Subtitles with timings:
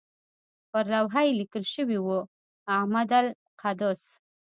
[0.71, 2.19] پر لوحه یې لیکل شوي وو
[2.73, 4.01] اعمده القدس.